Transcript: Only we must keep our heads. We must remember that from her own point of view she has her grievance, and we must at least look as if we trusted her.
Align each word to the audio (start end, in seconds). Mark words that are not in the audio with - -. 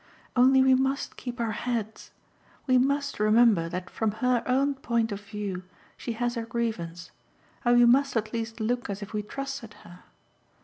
Only 0.35 0.63
we 0.63 0.73
must 0.73 1.15
keep 1.15 1.39
our 1.39 1.51
heads. 1.51 2.09
We 2.65 2.79
must 2.79 3.19
remember 3.19 3.69
that 3.69 3.87
from 3.87 4.13
her 4.13 4.41
own 4.47 4.73
point 4.73 5.11
of 5.11 5.21
view 5.21 5.61
she 5.95 6.13
has 6.13 6.33
her 6.33 6.45
grievance, 6.47 7.11
and 7.63 7.77
we 7.77 7.85
must 7.85 8.17
at 8.17 8.33
least 8.33 8.59
look 8.59 8.89
as 8.89 9.03
if 9.03 9.13
we 9.13 9.21
trusted 9.21 9.75
her. 9.85 9.99